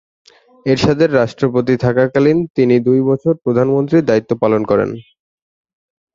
[0.65, 4.89] এরশাদের রাষ্ট্রপতি থাকা কালীন তিনি দুই বছর প্রধানমন্ত্রীর দায়িত্ব পালন করেন।